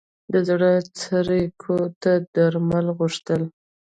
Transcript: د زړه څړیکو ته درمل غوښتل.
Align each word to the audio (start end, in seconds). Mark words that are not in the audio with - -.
د 0.33 0.35
زړه 0.47 0.71
څړیکو 0.99 1.75
ته 2.01 2.11
درمل 2.35 2.85
غوښتل. 2.97 3.41